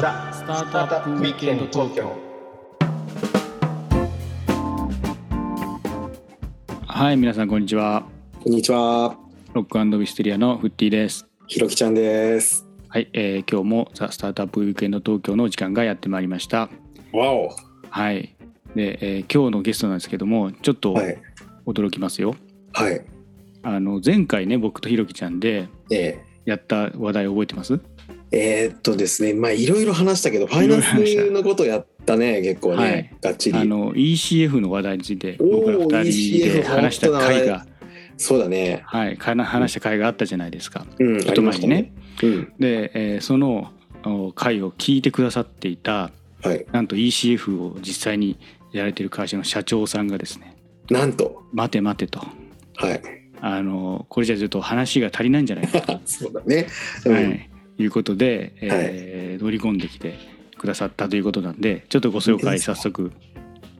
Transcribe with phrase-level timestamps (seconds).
[0.00, 2.16] ザ・スタートアップウィークエンド東京
[6.84, 8.04] はい、皆さんこんにちは。
[8.42, 9.16] こんにちは、
[9.52, 11.28] ロックウィステリアのフッティです。
[11.46, 12.66] ひろきちゃんです。
[12.88, 16.68] はい、えー今日もザ・スタートアップウィークエンド東京の時間がやってまいりました。
[17.12, 17.50] わお。
[17.88, 18.34] はい。
[18.74, 21.16] で、えー今日のゲストなんですけども、ちょっとはい。
[21.66, 22.34] 驚きますよ。
[22.72, 23.00] はい。
[23.62, 27.74] あの前回ね、僕とひろきちゃんでえやった話題覚えてます？
[27.74, 33.58] ー、えーっとですね、まあいろいろ話したけど、ファイナンスのことやったね、結構ね、はいがっちり。
[33.58, 37.66] あの ECF の話題について僕ら二人で話した回が、
[38.16, 38.82] そうだね。
[38.86, 40.86] はい、話した回があったじゃないですか。
[40.98, 41.92] うん、ちょっと前にね。
[42.22, 42.52] うん。
[42.58, 43.72] で、えーその
[44.06, 46.10] お回を聞いてくださっていた
[46.42, 46.66] はい。
[46.72, 48.38] なんと ECF を実際に
[48.72, 50.56] やられてる会社の社長さんがですね
[50.90, 51.42] なんと。
[51.52, 52.20] 待て待てと
[52.76, 53.00] はい。
[53.40, 56.66] あのこれじゃちょっと話が足りないんじゃないかと、 そうだね。
[57.04, 60.18] うんはい、いうことで、えー乗り込んできて
[60.56, 63.12] くださったということなんでちょっとご紹介早速、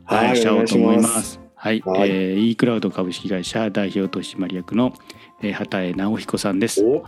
[0.03, 1.39] はい、しちゃおうと思います。
[1.55, 4.93] はい、はいえー、e クラウド株式会社代表取締役の、
[5.41, 6.85] えー、畑江直彦さんです。
[6.85, 7.03] お、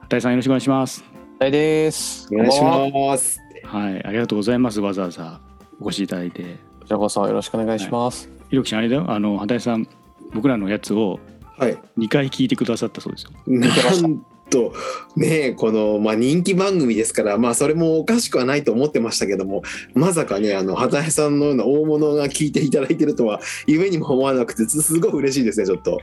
[0.00, 1.04] 畑江さんよろしくお願いします。
[1.38, 3.40] 大ですお願いします。
[3.62, 4.80] はい、ありがとうございます。
[4.80, 5.40] わざわざ
[5.80, 6.42] お越しいただいて。
[6.80, 9.86] こちらこそよろしくお願いします、ひろきちゃんあれだよ、あの畑江さん
[10.32, 11.20] 僕らのやつを
[11.58, 11.76] はい。
[11.98, 13.30] 2回聞いてくださったそうですよ。
[13.46, 13.66] な
[14.08, 14.72] んと
[15.16, 19.62] ねこの、まあ、人気番組ですから、まあ、それもおかしくはないと思ってましたけども
[19.94, 26.00] まさかねあの畑井さんのような大物が聞いていただいてるとは夢にも思わなくてすすごい嬉しいですねちょっと。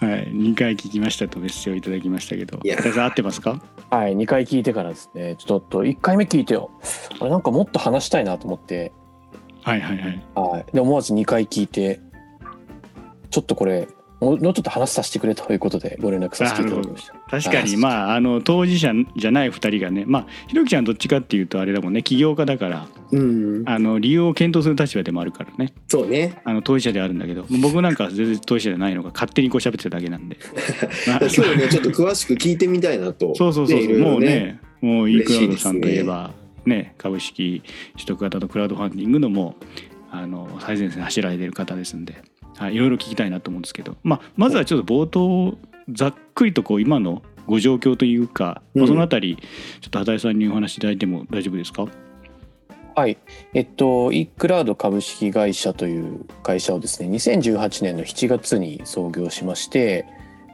[0.00, 3.60] はい、2回聞きましたとメッセージをいただきましたけど、いや畑井さん合ってますか？
[3.90, 6.70] はい2回聞いてからですねちょっと1回目聞いてよ
[7.20, 8.92] あれなんかもっと話したいなと思って
[9.62, 10.26] はいはいはい。
[10.34, 12.00] はいで思わず2回聞いて
[13.30, 13.88] ちょっとこれ
[14.20, 17.14] もうちょっと話させてくれということでご連絡させていただきました。
[17.30, 26.40] 確かにあまああの当事者じゃない2人がね、まあひろきちゃんどっちかっていうとあれだもんね、起業家だからうん、あの理由を検討する立場でもあるからね、そうね。
[26.44, 30.36] あの当事者であるんだけど、僕なんかは全然当事者じゃないのが勝手にこう喋ってただけなんで。
[31.06, 31.68] ま あ今日ね。
[31.70, 33.34] ちょっと詳しく聞いてみたいなと。
[33.36, 36.32] そうそうそう、ねいろいろもうね、もう e クラウドさんといえば、
[36.66, 37.62] ね、株式
[37.94, 39.64] 取得型とクラウドファンディングのもう
[40.10, 42.22] あの最前線走られてる方ですんで、
[42.58, 45.56] はい、いろいろ聞きたいなと思うんですけど、まあ、まずはちょっと冒頭
[45.90, 49.38] ざっくりとこう今のご状況というか、まあうんそのあたり
[49.80, 51.86] ちょっと畑井さんにお話しいただいても大丈夫ですか？
[52.94, 53.16] はい。
[53.54, 60.04] えっと、e クラウド株式会社という会社をですね、2018年の7月に創業しまして、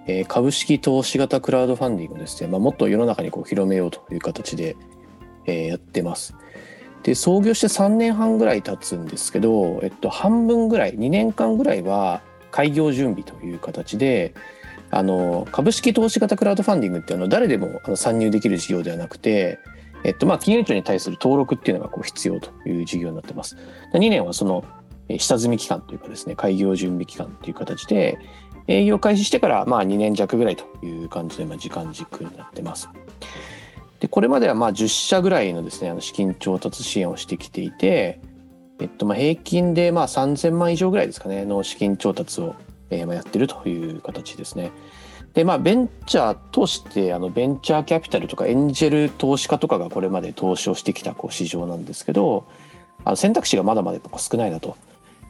[0.06, 4.76] えー株式投資型クラウドファンディングをですね、まあ、もっと世の中にこう広めようという形で、
[5.46, 6.36] えーやってます。
[7.04, 14.34] で、創業して3年半ぐらい経つんですけど、えっと、半分ぐらい、2年間ぐらいは開業準備という形で、
[14.90, 19.58] あの株式投資型クラウドファンディングってあのは誰でもあの参入できる事業ではなくて、
[20.04, 23.56] えっとまあ、金融庁に対する登録っていうのがこう必要という事業になってます。
[23.92, 24.64] 2年はその
[25.18, 28.18] 下積み期間というかですね開業準備期間という形で
[28.68, 32.88] 営業開始してからまあ2年弱ぐらいという感じでまあ時間軸になってます。
[34.04, 38.20] でこれまではまあ10社ぐらいのですねあの資金調達支援をしてきていて、
[38.78, 42.54] えっと、まあ平均でまあ3000万以上ぐらいですかねの資金調達を
[42.90, 44.72] えーまあやってるという形ですね。
[45.32, 52.46] でまあベンチャーとしてあのベンチャーキャピタルとかエンジェル投資家とかがこれまで投資をしてきたこう市場なんですけど
[53.06, 54.76] あの選択肢がまだまだ少ないなと、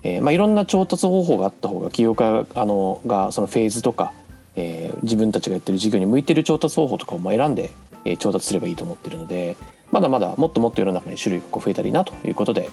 [0.03, 4.13] えーまあ、いろんな調達方法があった方が起業家あのがそのフェーズとか、
[4.57, 7.71] えー自分たちがやってる事業に向いてる調達方法とかを選んで、
[8.05, 9.57] え調達すればいいと思ってるので
[9.91, 12.69] まだまだもっともっと世の中に種類がこう増えたらいいなということで、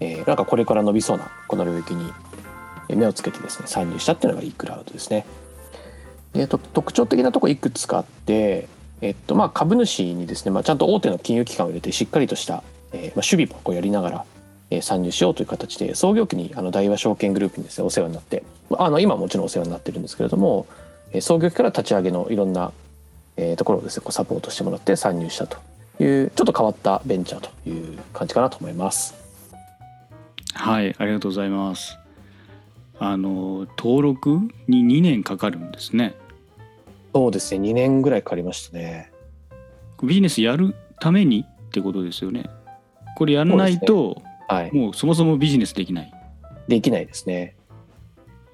[0.00, 2.12] えなんかこれから伸びそうなこの領域に
[2.96, 5.24] 目をつけてですね参入したっていうのが e クラウドですね。
[6.34, 8.68] えーと特徴的なとこいくつかあって、
[9.00, 14.24] えっとまあ、株主にですね、まあ、ちゃんと大手の金融機関を入れてしっかりとした、えーまあ、守備もこうやりながら、
[14.70, 20.66] えー参入しようという形で創業期にあの大和証券グループにですねお世話になってまああの今もちろんお世話になってるんですけれども、
[21.12, 22.72] えー創業期から立ち上げのいろんな、
[23.40, 25.56] えーところをですねこうサポートしてもらって参入したと
[26.02, 29.14] いうちょっと変わったベンチャーという感じかなと思います。
[30.52, 31.96] はいありがとうございます
[32.98, 36.14] あの登録に2年かかるんですね
[37.14, 39.10] そうですね2年ぐらいかかりましたね。
[40.02, 42.50] ビジネスやるためにってことですよね
[43.16, 46.12] これやらないと、はい、もうそもそもビジネスできない
[46.68, 47.54] できないですね。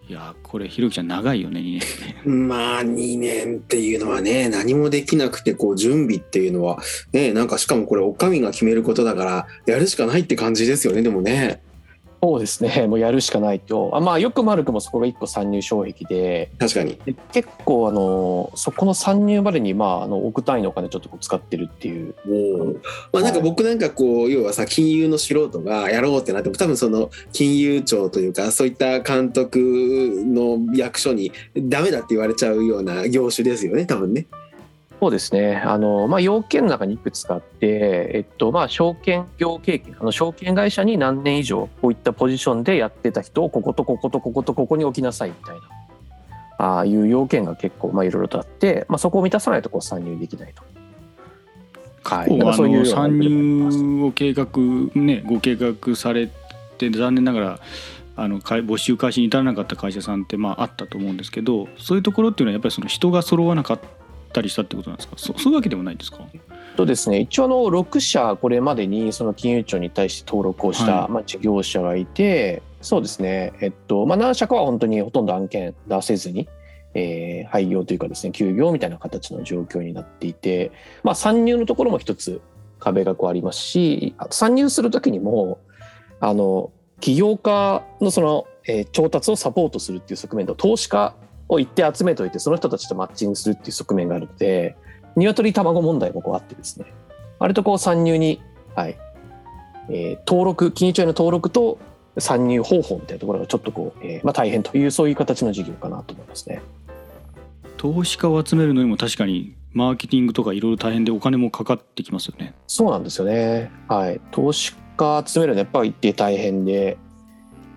[0.09, 2.29] いやこれひろきちゃん長いよね2年って。
[2.29, 6.79] まあ2年っていうのはね何もできなくてこう準備っていうのは
[7.13, 11.61] ねなんかしかもこれおかみが決めることだからやるしかないって感じですよねでもね。
[12.23, 12.87] そうですね。
[12.89, 13.91] もうやるしかないと。
[13.93, 16.51] あまあよくも悪くもそこが一個参入障壁で。
[16.59, 16.99] 確かに。
[17.05, 22.15] で結構あのそこの参入までにまああの億単位のお金ちょっとこう使ってるっていう。
[23.13, 34.27] まあなんか僕なんかこう要はさ金融の素人がやろうってなっても多分その金融庁というかそういった監督の役所にダメだって言われちゃうような業種ですよね多分ね。
[35.01, 35.57] そうですね。
[35.57, 45.63] あの、まあ、要件の中にいくつかあって、えっと、まあ、証券業経験、あの、証券会社に何年以上、こういったポジションでやってた人を、こことこことこことここに置きなさいみたいな、
[46.59, 50.63] ああいう要件が結構、まあ、いろいろとあって、まあ、そこを満たさないと、こう、参入できないと。
[52.05, 52.41] はい。
[52.41, 54.47] あかそういう参入を計画
[54.95, 56.31] ねご計画され
[56.79, 57.61] て残念ながら
[58.17, 63.87] あのか募集開始に至らなかった会社さんってまああったと思うんですけどそういうところっていうのはやっぱりその人が揃わなかった
[64.41, 65.15] りしたってことなんですか？
[65.17, 66.19] そそういうわけでもないんですか？
[66.77, 71.11] とですね、一応あの6社これまでにその金融庁に対して登録をした、はい。
[71.11, 76.49] まあ、事業者がいてそうですね、えっとまあ、何社かは本当にほとんど案件出せずに、
[76.95, 80.71] えー廃業というかですね休業みたいな形の状況になっていて、
[81.03, 82.41] まあ、参入のところも一つ
[82.79, 85.61] 壁がこうありますし参入する時にも
[86.21, 86.71] あの
[87.01, 91.15] 起業家のその、えー調達をサポートするっていう側面と投資家
[91.49, 94.77] を一定集めといてその人たちとマッチングするっていう側面があるので
[95.17, 96.87] 鶏卵問題もこうあってですね
[97.39, 98.41] 割とこう参入に、
[98.75, 98.97] はい
[99.89, 101.79] えー登録金融庁への登録と
[102.19, 106.63] 参入方法みたいなところがちょっとこう、えーまあ、大変というそういう形の事業かなと思いますね。
[107.77, 112.55] 投資家を集めるのにも確かにマーケティングとかいろいろ大変でお金もかかってきますよね。
[112.67, 113.71] そうなんですよね。
[113.89, 114.21] はい。
[114.31, 116.97] 投資家集めるのはやっぱり一定大変で、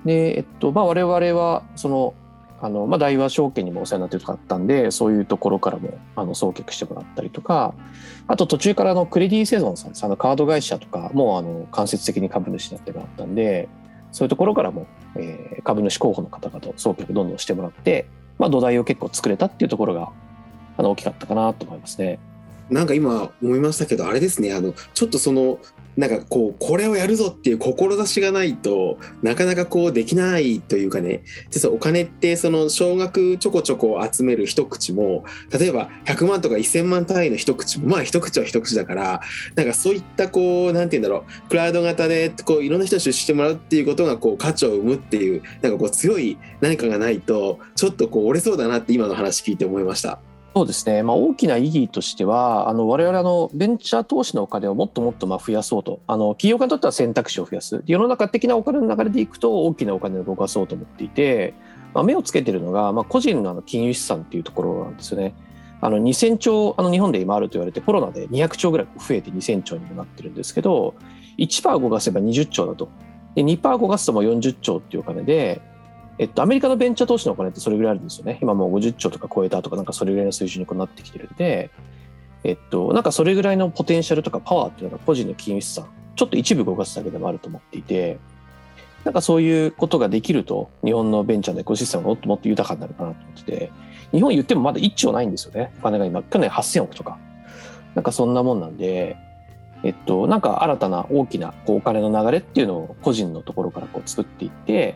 [0.06, 2.14] で、えっと、まあ我々は、その、
[2.62, 7.74] あの、まあ大和証券にもお世話になってるとかあったんで、そういうところからも、あの、送客してもらったりとか、
[8.28, 13.70] あと途中からの、クレディセゾンさんです、あの、カード会社とかも、あの、間接的に株主になってもらったんで、
[14.12, 18.08] そういうところからも、えー株主候補の方々を送客どんどんしてもらって、
[18.38, 20.12] まあ土台を結構作れたっていうところが、
[20.78, 22.20] あの、大きかったかなと思いますね。
[22.70, 25.58] なんか今思いましたけどあれですねあのちょっとその
[26.00, 39.20] なんかこうこれをやるぞっていう志がないとなかなかこうできないというかね実はお金ってその少額ちょこちょこ集める一口も例えば100万とか1000万単位の一口もまあ一口は一口だから
[39.56, 50.29] なんかそういったこうなんて言うんだろうクラウド型でこういろんな人に出資してもらうっていうことがこう価値を生むっていうなんかこう強い何かがないとちょっとこう折れそうだなって今の話聞いて思いました。
[50.56, 56.02] そうですね、まあ、大きな意義としてはあの我々あのベンチャー投資のお金をもっともっとまあ増やそうと。
[56.08, 57.84] あの企業家にとっては選択肢を増やす。
[57.86, 61.54] 世の中的なお金の流れでいくと大きなお金を動かそうと思っていて、
[61.94, 65.36] まあ、目をつけているのが、まあ、個人のあの金融資産っていうところなんですよね。
[65.82, 70.96] あの2000兆あの日本で今あると言われてコロナで200兆ぐらい増えて2000兆にもなってるんですけど
[71.38, 72.90] 1%動かせば20兆だと。
[73.36, 75.62] で2%動かすともう40兆っていうお金で
[76.20, 78.40] えっと、アメリカのベンチャー投資のお金ってそれぐらいあるんですよね。
[78.42, 81.72] 今もう50兆とか超えたとか、なんかそれぐらいの水準にこうなってきてるんで、
[82.44, 85.88] えっと、なんかそれぐらいのポテンシャルとかパワーっていうのが個人の金融資産、
[86.18, 88.20] ちょっと一部動かすだけでもあると思っていて、
[89.06, 93.72] なんかそういうことができると、日本のベンチャーのエコシステムがもっともっと豊かになるかなと思ってて、
[94.12, 95.72] 日本言ってもまだ1兆ないんですよね。
[95.80, 97.18] お金が今、去年8000億とか。
[97.96, 99.16] なんかそんなもんなんで、
[99.84, 104.96] えっと、なんか新たな大きなこうお金の流れっていうのを個人のところからこう作っていって、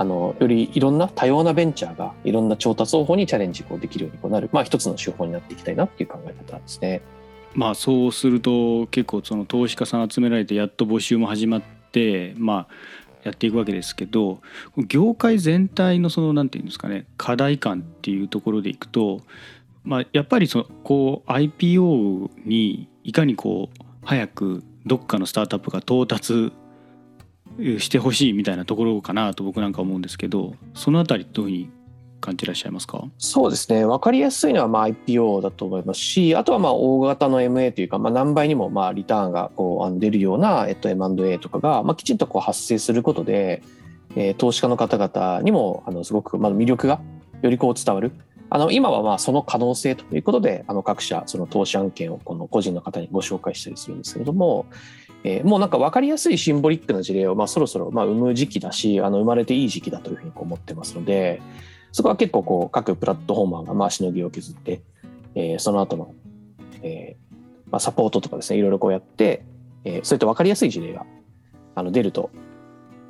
[0.00, 7.02] あのよりいろんな多様なベンチャーがいろんな調達方法にチャレンジこうできるようにこうなる、まあ、一つの手法になっていきたいなっていう考え方ですね。
[7.52, 12.68] まあそうすると結構その投資家さん集められてやっと募集も始まってまあ
[13.24, 14.40] やっていくわけですけど
[14.88, 19.20] 業界全体のそのなんていうんですかね課題感っていうところでいくと、
[19.84, 26.52] まあ、やっぱりそのこう IPO にいかにこう早くどっかのスタートアップが到達
[27.78, 31.70] してほしいみたいなところかなと僕なんか思うんですけどそのあたりどういうふうに
[32.20, 33.04] 感じてらっしゃいますか？
[33.16, 43.62] そうですね分かりやすいのはまあ IPO だと思いますしあとはまあ大型の MA というか、まあ、何倍にもまあリターンがこうあの出るような、えっと、M&A とかが、まあ、きちんとこう発生することで、
[44.16, 47.00] えー投資家の方々にもあのすごくまあ魅力が
[47.42, 48.12] よりこう伝わる。
[48.52, 54.66] あの今はまあその可能性ということであの各社その投資案件をこの個人の方にご紹介したりするんですけれども、
[55.24, 61.42] えーもうなんか分かりやすいシンボリックな事例をまあそろそろまあ生む時期だしあの生まれていい時期だというふうに思ってますので
[61.92, 64.82] そこは結構こう各プラットフォーマーがまあしのぎを削って、
[65.34, 66.14] えーその後の、
[66.82, 67.34] えー
[67.70, 69.44] まあ、サポートとかですねいろいろこうやって、
[69.84, 71.04] えーそういった分かりやすい事例が
[71.74, 72.30] あの出ると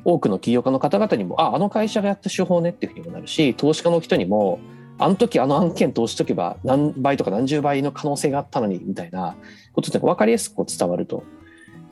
[0.05, 4.59] 多くの起業家の方々にもああの会社がやった手法ねっていうふうにもなるし投資家の人にも
[4.99, 9.35] あの時あの案件投資しとけば何倍とか何十倍の可能性があったのにみたいな
[9.73, 11.25] ことって分かりやすく伝わると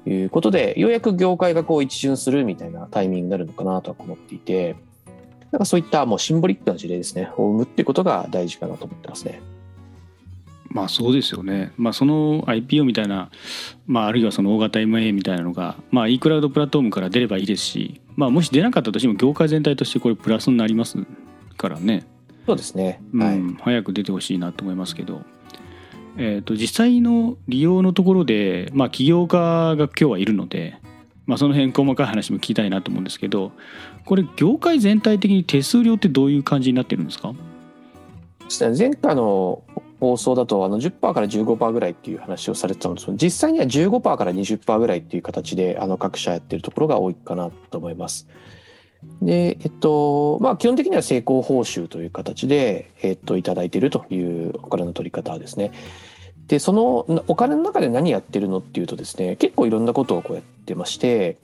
[0.06, 4.76] いうことで、ようやく業界がこう一巡するみたいなタイミングになるのかなとは思っていて、
[5.50, 9.40] なんかそういったもうシンボリックな事例ですね、を生むっていうことが大事かなと思ってますね。
[10.70, 11.72] まあそうですよね。
[11.76, 13.30] まあその IPO みたいな、
[13.86, 20.98] まああるいはその大型 MA みたいなのが、まあ e クラウドプラットフォームから出ればいいですし、まあもし出なかったとしても業界全体としてこれプラスになります
[21.56, 22.06] からね。
[22.46, 23.00] そうですね。
[23.12, 23.56] うん、はい。
[23.62, 25.22] 早く出てほしいなと思いますけど。
[26.20, 30.76] えー、と実際の利用のところで、まあ、起業家が今日はいるので、
[31.26, 33.52] まあ、その辺細かい話も聞きたいなと思うんですけど
[34.04, 37.34] これ業界全体的に手数料ってどういう感じになってるんですか？
[38.76, 39.62] 前回の
[40.00, 48.26] 放送だとあの10%から15%ぐらいっていう話をされてたんですけど実際には15%から20%ぐらいっていう形であの各社やってるところが多いかなと思います。
[49.22, 55.72] で、えっと、まあ基本的には成功報酬という形で、えっと、いただいているというお金の取り方ですね。
[56.48, 61.36] で、そのお金の中で何やってるのっていうとですね、結構いろんなことをこうやってまして、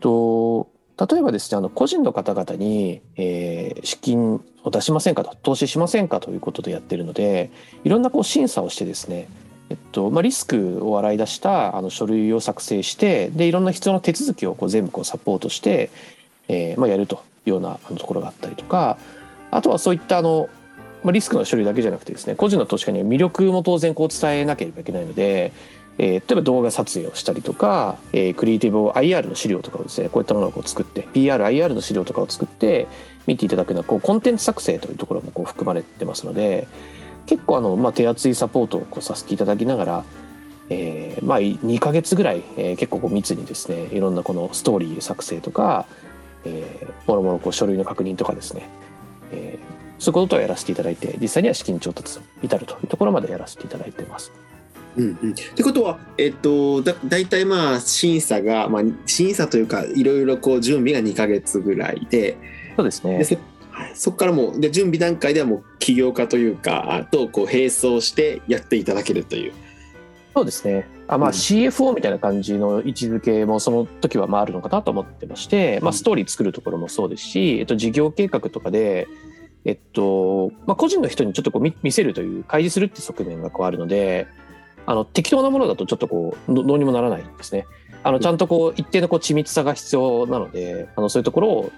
[0.00, 7.50] と例えばですね、あの個人の方々に、えー資金を出しませんかと、投資しませんかということでやってるので、
[7.84, 9.28] いろんなこう審査をしてですね、
[9.70, 15.90] えっとまあ、リスクを洗い出したあの書類を作成してでいろんな必要な手続きをこう全部こうサポートして、
[16.48, 18.98] えーまあ、やるというようなところがあったりとか
[19.50, 20.48] あとはそういったあの、
[21.04, 25.52] まあ、リスクの処理だけじゃなくてですね個人の投資家には魅力も当然こう伝えなければいけないので、
[25.98, 32.88] えー例えば動画撮影をしたりとか、えークリエイティブを IR の資料とかをですねこういったものをこう作って PRIR の資料とかを作って
[33.26, 36.66] 見ていただくようなこうコンテンツ作成というところもこう含まれてますので
[37.26, 40.04] 結構あの、まあ、手厚いサポートをこうさせていただきながら、
[40.68, 45.86] えーまあ、2ヶ月ぐらい、えー結構こう密にですねいろんなこのストーリー作成とか、
[46.44, 48.68] えー、もろもろこう書類の確認とかですね、
[49.32, 49.73] えー
[50.04, 54.32] そういうことをやらせていただいて実際には資金調達に至るというところまでやらせていただいてます。
[54.96, 62.36] うんうん、ってことは、えっと、だ大体まあ審査が、まあ、審査というかいろいろこう準備が2ヶ月ぐらいで
[62.76, 63.36] そうですねでそ
[63.70, 69.52] はいそこからもうで準備段階ではもう起業家というかあとこう並走してやっていただけるという。
[70.34, 70.86] そうですね。
[71.06, 79.06] あまあうん CFO みたいな感じの位置づけもその時はまああるのかなと思ってまして、まあ、ストーリー作るところもそうですし、えっと、事業計画とかで、
[79.64, 84.26] えっとまあ、個人の人にちょっとこう見見せるという開示するって側面がこうあるので
[84.86, 87.66] あの適当なものだとちょっとこうどどうにもならないんですね。
[88.02, 91.72] あのちゃんとこう一定のこう緻密さが必要なのであのそういうところを、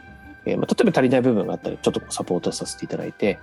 [0.45, 3.38] えーまあ、例えば足りない部分があったらちょっとこうサポートさせていただいて、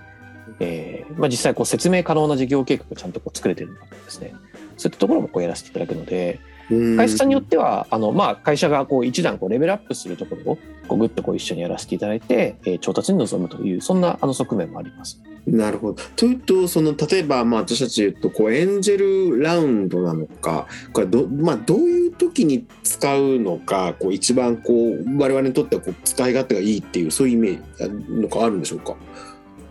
[0.60, 4.34] えーまあ、実際こう説明可能な事業計画がちゃんとこう作れてるのかですね
[4.76, 15.20] そういったところもこうやらせていただくのでうん会社さんによってはあの、まあ、会社がこう一段こうレベルアップするところをこうぐっとこう一緒にやらせていただいて、えー調達に臨むというそんなあの側面もあります。
[15.46, 16.02] なるほど。
[16.16, 28.96] というとその例えばまあ私たち言うとこうエンジェルラウンドなのかこれど,、まあ、どういう時に使うのかこう一番こう我々にとってはこう使い勝手がいいっていうそういうイメージのかあるんでしょうか？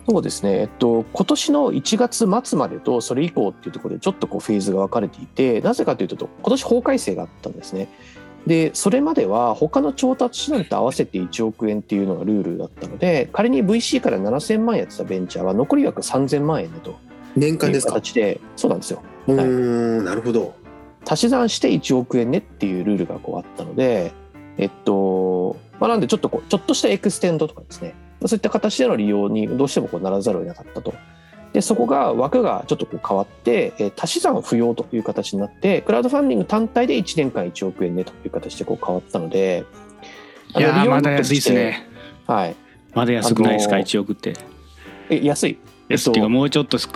[0.07, 7.88] そうですね、えっと、今年の1月末までとそれ以降っていうところでちょっとこうフェーズが分かれていてなぜかというと今年法改正があったんですね。
[8.45, 17.00] でそれまでは他の調達手段と合わせて1億円っていうのがルールだったので仮に VC から7000万円やってたベンチャーは残り枠3000万円だと
[17.38, 17.93] 年間ですか？
[17.93, 20.55] 形でそうなんですようーんなるほど。
[21.05, 24.13] 足し算して1億円ねっていうルールがこうあったので、
[24.57, 27.93] えっと、まあ、なんでちょっとこう、ちょっとしたエクステンドとかですね、
[28.27, 30.94] そういった形での利用にどうしてもこうならざるを得なかったと。
[31.53, 39.63] で、そこが枠がちょっとこう変わって、えー足し算不要という形になって、クラウドファンディング単体で1年間1億円ねという形でこう変わったので、
[40.56, 41.88] いやまだ安いですね。
[42.27, 42.56] はい。
[42.94, 44.34] まだ安くないですか、あのー1億って。
[45.10, 45.58] え安い。
[45.89, 46.88] 安いっていうかもうちょっと増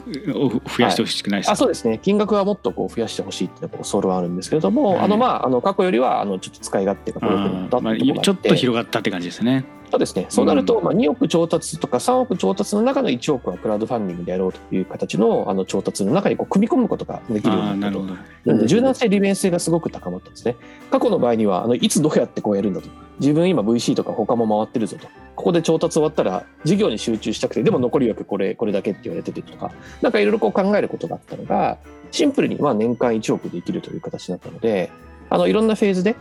[0.79, 7.91] やしてほしくないですか、あそうですね金額はもっとこう増やしてほしいっていうソウルはあるんですけれども、はいあのまああの過去よりはあのちょっと使い勝手がこう良くなったあーま
[8.21, 9.65] あちょっと広がったって感じですね。
[9.89, 10.25] そうですね。
[10.29, 18.03] そうなると、まあ、2億調達とか3億調達の中の1億はクラウドファンディングでやろうという形のあの調達の中にこう組み込むことができるようになったと。
[18.03, 20.55] なので柔軟性、利便性がすごく高まったんですね。
[20.91, 22.89] 過去の場合には、あのいつどうやってこうやるんだと。
[23.19, 25.07] 自分今 VC とか他も回ってるぞと。
[25.35, 31.77] ここで調達終わったら事業に集中したくて、でも残り枠これ、これだけって言われててとか、なんかいろいろこう考えることがあったのが、
[32.11, 34.91] シンプルにまあ年間1億できるという形になったので、
[35.29, 36.15] あのいろんなフェーズで、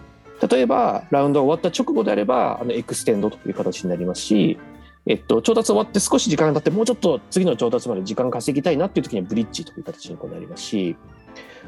[0.51, 4.59] 例えばラウンドが終わった直後であれば、あのエクステンドという形になりますし、
[5.07, 10.97] えっと、調達終わって少し時間が経って、もうちょっと次の調達まで時間稼ぎたいなっていう時にはブリッジという形になりますし、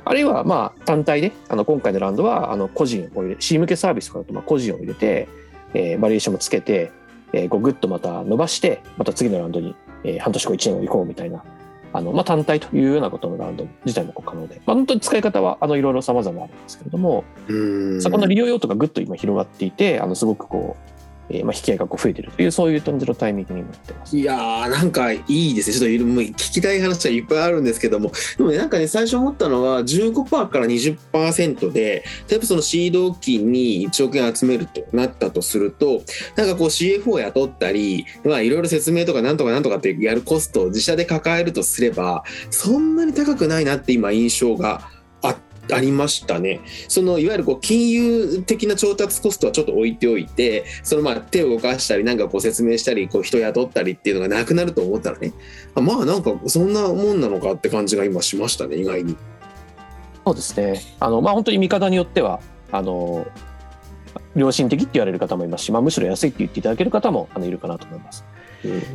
[0.04, 5.28] あるいはまあ単体で、あの今回のラウンドはあの個人を入れ、C 向けサービスとかだとまあ個人を入れて、
[5.74, 6.90] えーバリエーションもつけて、
[7.32, 11.44] えー、こうグッとまた伸ばして、また次のラウンドに、えー半年後1年後行こうみたいな、
[11.92, 18.02] あのまあ、単体というようなことのラウンド自体も可能で、まあ、本当に使い方はあのいろいろ様々あるんですけれども、うん。
[18.02, 20.97] そこの利用用途がぐっと今広がっていて、あのすごくこう、
[21.30, 24.16] えーまあ、引き合いがこう増えてるという、そういう感じのタイミングになってます。
[24.16, 36.02] いやーなんかいいですねちょっともう聞きたい話はいっぱいあるんですけどもでもねなんかね最初思ったのは15%から20%で例えばそのシード期に1億円集めるとなったとすると
[36.36, 44.90] なんかこう CFO を雇ったりまあいろいろ説明とかなんとかなんとかってやるコストを自社で抱えるとすればそんなに高くないなって今印象が
[45.72, 46.60] ありましたね。
[46.88, 55.32] そのいわゆるこう金融的な調達コストはちょっと置いておいて、そのまあ手を動かしたり、なんかこう説明したり、こう人雇ったりっていうのがなくなると思ったらね、
[55.74, 59.16] あまあなんかそんなもんなのかって感じが今しましたね、意外に。
[60.24, 60.82] そうですね。
[61.00, 63.26] あの、まあ、本当に見方によっては、あの、
[64.36, 68.24] 良心的って言われる方もいますし、まあ、むしろ安いって言っていただける方もあのいるかなと思います。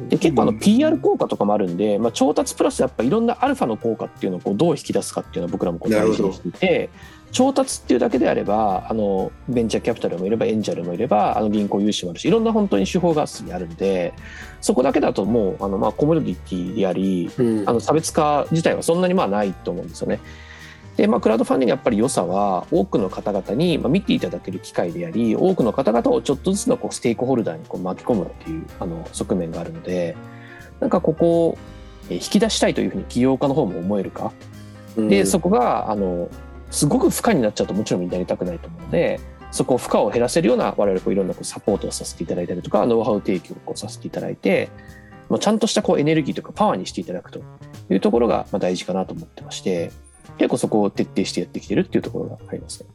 [0.10, 6.90] で結構あの PR 効果とかもあるんで、まあ、調達プラスやっぱいろんなアルファの効果っていうのをこうどう引き出すかっていうのは僕らもこう大事にしていて
[7.32, 14.14] 調達っていうだけであればあのベンチャーキャピタルもいればエンジェルもいればあの銀行融資もあるしいろんな本当に手法がすでにあるんで
[14.62, 17.70] そこだけだともうあのまあコモディティでありうん。
[17.70, 20.20] あの差別化自体はそんなにまあないと思うんですよね。
[20.98, 30.16] で、まあ、クラウドファンディングやっぱり良さは多くの方々にまあ見ていただける機会であり多くの方々をちょっとずつのこうステークホルダーにこう巻き込むっていうあの側面があるので
[30.80, 31.58] なんかここを
[32.10, 34.32] えー引き出したいというふうに起業家の方も思えるか？
[34.98, 36.30] でそこがあの
[36.70, 39.20] すごく負荷になっちゃうともちろんみんなやりたくないと思うので
[39.52, 44.70] そこを負荷を減らせるような我々こういろんなこうサポートをさせていただいたりとかノウハウ提供をこうさせていただいて
[45.30, 47.42] もうちゃんとしたこうエネルギーとかパワーにしていただくと
[47.90, 49.92] いうところがまあ大事かなと思ってまして
[50.38, 52.88] 結構そこを徹底してやってきてるっていうところがありますね。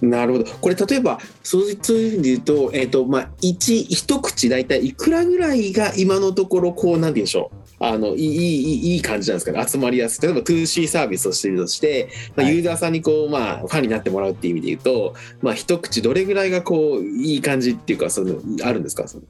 [0.00, 0.44] なるほど。
[0.60, 7.58] これ例えばそういうそういうふうに言うと、えっ、とまあ一一口大体いくらぐらいが今のところこうなんでしょう。
[7.80, 18.34] あのいいいいいい感じなんですかね集まりやすい例えば 2C サービスをしているとして、まあ、はいユーザーさんにこう、まあ、ファンになってもらうっていう意味で言うと、まあ、一口どれぐらいがこういい感じっていうかその
[18.64, 19.06] あるんですか？
[19.06, 19.22] その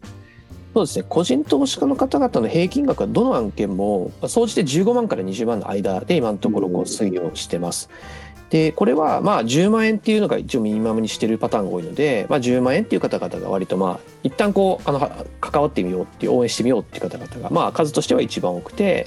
[0.75, 7.91] そうですね個人投資家の方々の平均額はどの案件も総じて15万から20万の間で今のところこう推移をしてます。
[8.51, 19.07] でこれはまあ10万円っていうのが一応ミニマムにしてるパターンが多いので、まあ、10万円っていう方々が割とまあ一旦こうあの関わってみようっていう応援してみようっていう方々がまあ数としては一番多くて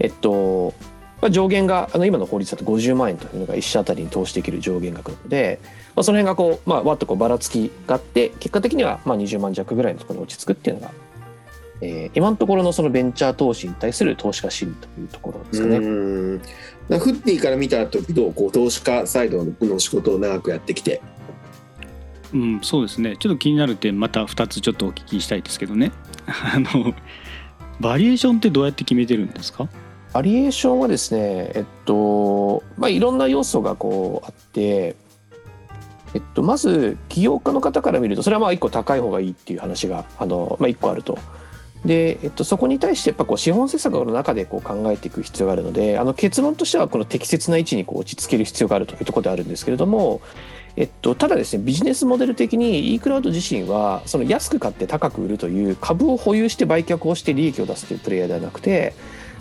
[0.00, 0.74] えっと、
[1.20, 5.58] まあ、上限があの今の法律だと50万円というのが一社あたりに投資できる上限額なので、
[5.96, 10.92] まあ、その辺がこう、まあ、わっとこうばらつきがあって結果的にはまあ20万弱ぐらいのところに落ち着くっていうのが、
[11.80, 15.76] えー今のところのそのベンチャー投資に対する投資家心理というところですかね。
[15.78, 15.80] う
[16.36, 16.40] ん
[16.88, 21.00] フッティから見た時どうこう投資家サイドの仕事を長くやってきて。
[22.32, 25.92] うん、そうですねちょっと気になる点また2つちょっとお聞きしたいですけどね
[26.26, 26.92] あの
[27.80, 29.68] バリエーションってどうやって決めてるんですか？
[30.12, 34.96] バリエーションはですね、えっと、まあ、いろんな要素がこうあって、
[36.14, 41.18] えっと、まず起業家の方から見るとそれはまあ一個高い方がいいっていう話があの、まあ、一個あると。
[41.84, 50.20] で、えっと、そこに対してやっぱこう資本政策の中でこう考えていく必要があるのであの結論としてはこの適切な位置にこう落ち着ける必要があるというところであるんですけれども、
[50.74, 58.94] えっと、ただですねビジネスモデル的に e クラウド自身はその安く買って高く売るという株を保有して売却をして利益を出すというプレイヤーではなくて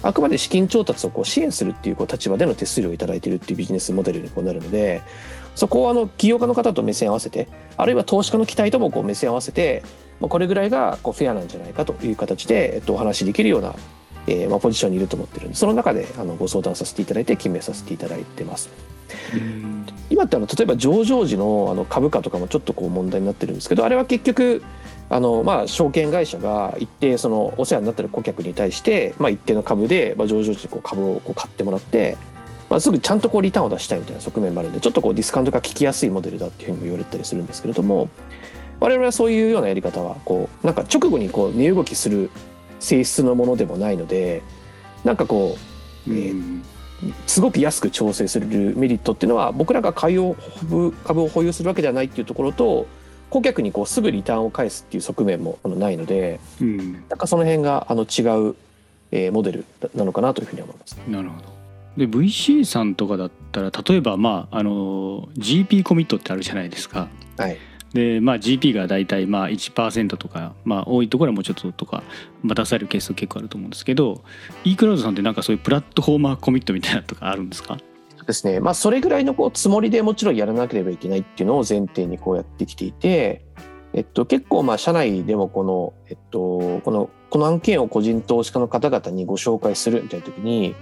[0.04, 5.02] あくまで資金調達をこう支援するっていうこう立場での手数料をいただいているっていうビジネスモデルにこうなるので
[5.56, 9.84] そこをあの起業家の方と目線を合わせてあるいは投資家の期待ともこう目線を合わせて、
[10.20, 13.74] まあ、これぐらいがこうフェアなんじゃないかという形で、えっと、お話しできるような、
[14.28, 18.70] えーまあ、ポジションにいると思ってるんでその中であのご相談させていただいて決めさせていただいてます。
[20.10, 24.64] 今ってあの例えば上場時のあの株価とかもちょっとこう問題になってるんですけどあれは結局
[25.10, 32.18] あのまあ証券会社が一定そのお世話になってる顧客に対してまあ一定の株でまあ上場時にこう株をこう買ってもらって
[32.70, 38.10] まあすぐちゃんとこうリターンを出したいみたいな側面もあるんでちょっとこうディスカウントが効きやすいモデルだっていうふうにも言われたりするんですけれども
[38.80, 42.30] 我々はそういうようなやり方はこうなんか直後にこう値動きする
[42.80, 44.44] 性質のものでもないので
[45.04, 45.58] なんかこ
[46.08, 46.62] うえー
[47.28, 50.36] すごく安く調整するメリットっていうのは僕らが買いを
[51.06, 52.88] 株を保有するわけではないっていうところと
[53.30, 58.56] 顧客にこうすぐリターンを返すっていう側面もあのないのでうん、なんかその辺があの違う、
[59.12, 60.98] えーモデルなのかなというふうに思います。
[61.08, 61.48] なるほど。
[61.98, 67.08] で VC さんとかだったら例えばまああの GP コミットってあるじゃないですか。
[67.38, 67.58] はい、
[67.94, 72.04] でまあ GP が大体まあ1%とかまあ多いところはもうちょっととか
[72.44, 74.24] まあ出されるケース結構あると思うんですけど
[74.64, 77.78] e クラウドさんってなんかそういうプラットフォーマーコミットみたいなとかあるんですか？
[78.26, 78.60] ですね。
[78.60, 83.46] まあ、それぐらいのこうつもりでもちろんやらなければいけないっていうのを前提にこうやってきていて、
[83.94, 90.76] えっと、結構まあ社内でもこの、えっと、このこの案件を個人投資家の方々にご紹介するみたいな時に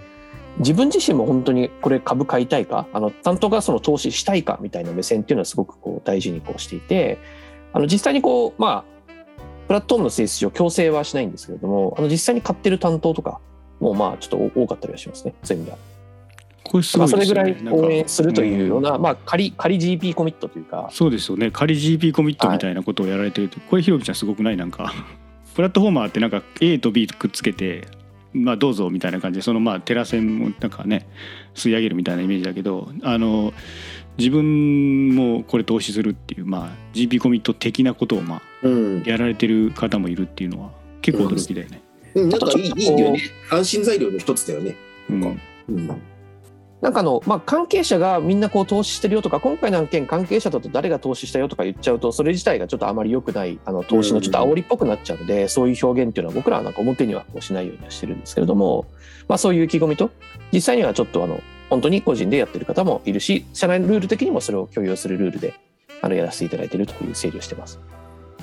[0.59, 2.87] 自分自身も本当にこれ株買いたいか？
[2.93, 4.57] あの担当がその投資したいか？
[4.61, 7.17] みたいな目線っていうのはすごくこう大事にこうしていて
[7.73, 9.11] あの実際にこうまあ
[9.67, 13.41] プラットフォームの性質上強制はしないんですけれどもあの実際に買ってる担当とか
[13.79, 15.35] もまあちょっと多かったりはしますね。
[15.43, 15.77] そういう意味では。
[16.67, 17.53] これすまあ、ごいですよね。
[17.53, 21.51] それぐらい応援するというようなな、まあ、仮仮 GP コミットというか、そうですよね。
[21.51, 24.57] 仮 GP コミットみたいなことをやられてるって、これひろきちゃんすごくない？
[24.57, 24.91] なんか
[25.53, 27.87] プラットフォーマーってなんか A と B くっつけて
[28.35, 31.07] まあどうぞみたいな感じでそのまあテラ線もなんかね
[31.53, 33.53] 吸い上げるみたいなイメージだけどあの
[34.17, 40.71] 自分もこれ投資するっていうまあ GP コミット的なことをまあうん、やられてる方もいるっていうのは
[41.01, 41.81] 結構驚きだよね。
[42.15, 42.29] うん。
[42.29, 43.19] なんかいいいいよね。
[43.49, 44.75] こ安心材料の一つだよね。
[45.09, 45.39] うん。
[45.69, 46.01] うん
[46.85, 58.85] なんかあの、まあ、関係者がみんなこう投資してるよとか、今回の案件、関係者だと誰が投資したよとか言っちゃうと、それ自体がちょっとあまり良くない、あの投資のちょっと煽りっぽくなっちゃうので、そういう表現っていうのは僕らはなんか表にはこうしないようにはしてるんですけれども、
[59.27, 60.11] まあ、そういう意気込みと、
[60.51, 65.55] 実際にはちょっとあの本当に個人でやってる方もいるし、社内のルール的にもそれを許容するルールで
[66.03, 67.79] あのやらせていただいているという整理をしてます。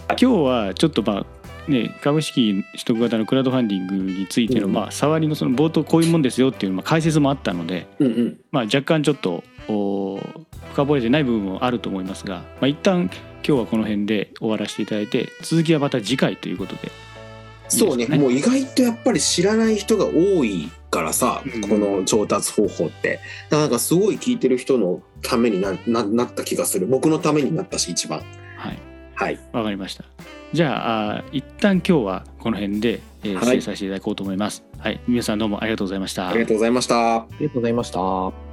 [0.09, 1.27] 今日はちょっとまあ
[1.69, 8.41] ね株式取得型のクラウドファンディングについてのうんまあ触りのその冒頭こういうもんですよっていうまあ解説もあったので、うんうん。
[8.51, 10.21] まあ、若干ちょっとお
[10.73, 13.11] 深掘れてない部分もあると思いますが、まあ、一旦
[13.47, 16.91] 今日はこの辺で終わらせていただいて続きはまた次回ということで。
[17.69, 21.61] そうねもう意外とやっぱり知らない人が多いからさ、うん。
[21.63, 23.21] この調達方法って。
[23.51, 26.87] なんかすごい聞いてる人のためになななった気がする。
[26.87, 28.23] 僕のためになったし一番
[29.23, 29.35] はい。
[29.35, 30.05] はいわかりました。
[30.53, 33.45] じゃああー一旦今日はこの辺で、えーはい。
[33.45, 34.65] 失礼させていただこうと思います。
[34.79, 35.01] はい。
[35.09, 36.29] 皆さんどうもありがとうございました。
[36.29, 37.17] ありがとうございました。
[37.17, 38.52] ありがとうございました。